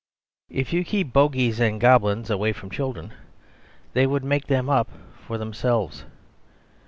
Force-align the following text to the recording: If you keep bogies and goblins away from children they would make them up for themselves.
If 0.49 0.73
you 0.73 0.83
keep 0.83 1.13
bogies 1.13 1.59
and 1.59 1.79
goblins 1.79 2.31
away 2.31 2.53
from 2.53 2.71
children 2.71 3.13
they 3.93 4.07
would 4.07 4.23
make 4.23 4.47
them 4.47 4.67
up 4.67 4.89
for 5.27 5.37
themselves. 5.37 6.05